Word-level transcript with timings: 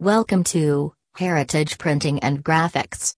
Welcome 0.00 0.44
to 0.44 0.94
Heritage 1.16 1.76
Printing 1.76 2.20
and 2.20 2.42
Graphics. 2.42 3.14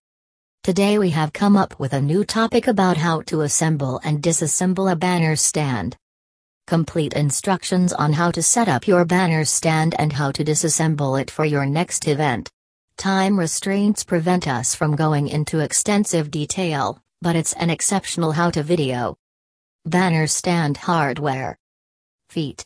Today 0.64 0.98
we 0.98 1.10
have 1.10 1.32
come 1.32 1.56
up 1.56 1.78
with 1.78 1.92
a 1.92 2.00
new 2.00 2.24
topic 2.24 2.66
about 2.66 2.96
how 2.96 3.20
to 3.26 3.42
assemble 3.42 4.00
and 4.02 4.20
disassemble 4.20 4.90
a 4.90 4.96
banner 4.96 5.36
stand. 5.36 5.96
Complete 6.66 7.12
instructions 7.12 7.92
on 7.92 8.12
how 8.12 8.32
to 8.32 8.42
set 8.42 8.66
up 8.66 8.88
your 8.88 9.04
banner 9.04 9.44
stand 9.44 9.94
and 9.96 10.12
how 10.12 10.32
to 10.32 10.42
disassemble 10.42 11.20
it 11.20 11.30
for 11.30 11.44
your 11.44 11.66
next 11.66 12.08
event. 12.08 12.50
Time 12.96 13.38
restraints 13.38 14.02
prevent 14.02 14.48
us 14.48 14.74
from 14.74 14.96
going 14.96 15.28
into 15.28 15.60
extensive 15.60 16.32
detail, 16.32 17.00
but 17.20 17.36
it's 17.36 17.52
an 17.52 17.70
exceptional 17.70 18.32
how 18.32 18.50
to 18.50 18.64
video. 18.64 19.16
Banner 19.84 20.26
stand 20.26 20.78
hardware. 20.78 21.56
Feet. 22.28 22.64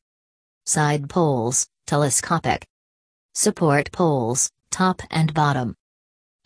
Side 0.64 1.10
poles, 1.10 1.66
telescopic. 1.86 2.66
Support 3.38 3.92
poles, 3.92 4.50
top 4.70 5.02
and 5.10 5.34
bottom. 5.34 5.76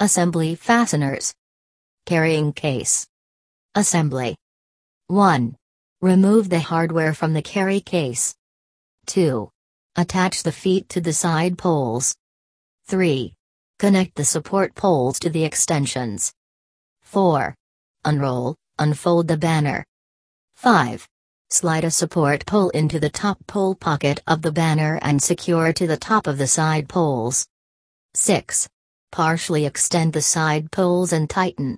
Assembly 0.01 0.57
fasteners. 0.57 1.33
Carrying 2.05 2.53
case. 2.53 3.07
Assembly. 3.77 4.35
1. 5.07 5.57
Remove 6.01 6.49
the 6.49 6.59
hardware 6.59 7.15
from 7.15 7.33
the 7.33 7.43
carry 7.43 7.79
case. 7.79 8.35
2. 9.07 9.49
Attach 9.95 10.43
the 10.43 10.51
feet 10.51 10.89
to 10.89 11.01
the 11.01 11.13
side 11.13 11.57
poles. 11.57 12.17
3. 12.87 13.35
Connect 13.79 14.17
the 14.17 14.25
support 14.25 14.75
poles 14.75 15.21
to 15.21 15.31
the 15.31 15.45
extensions. 15.45 16.33
4. 17.03 17.55
Unroll, 18.05 18.57
unfold 18.81 19.29
the 19.29 19.37
banner. 19.37 19.87
5. 20.57 21.09
Slide 21.53 21.83
a 21.83 21.91
support 21.91 22.47
pole 22.47 22.71
into 22.71 23.01
the 23.01 23.11
top 23.11 23.37
pole 23.49 23.75
pocket 23.75 24.23
of 24.29 24.41
the 24.41 24.53
banner 24.53 25.01
and 25.03 25.21
secure 25.21 25.73
to 25.73 25.85
the 25.85 25.97
top 25.97 26.29
of 26.29 26.39
the 26.39 26.47
side 26.47 26.89
poles. 26.89 27.45
6. 28.15 28.69
Partially 29.11 29.67
extend 29.67 30.13
the 30.13 30.23
side 30.23 30.71
poles 30.71 31.13
and 31.13 31.29
tighten. 31.29 31.77